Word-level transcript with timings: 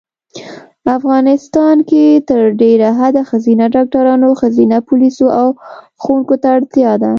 افغانیستان 0.97 1.77
کې 1.89 2.03
تر 2.29 2.41
ډېره 2.61 2.89
حده 2.99 3.21
ښځېنه 3.29 3.65
ډاکټرانو 3.75 4.29
ښځېنه 4.41 4.77
پولیسو 4.87 5.25
او 5.41 5.47
ښوونکو 6.01 6.35
ته 6.41 6.47
اړتیا 6.57 6.91
ده 7.01 7.09